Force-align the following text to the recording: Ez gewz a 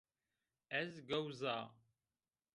Ez 0.79 0.93
gewz 1.09 1.35
a 1.55 1.57